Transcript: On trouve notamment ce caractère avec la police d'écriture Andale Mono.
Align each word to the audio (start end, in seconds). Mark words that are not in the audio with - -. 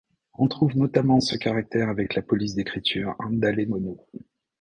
On 0.33 0.47
trouve 0.47 0.75
notamment 0.77 1.19
ce 1.21 1.35
caractère 1.37 1.87
avec 1.89 2.15
la 2.15 2.23
police 2.23 2.55
d'écriture 2.55 3.15
Andale 3.19 3.67
Mono. 3.67 3.99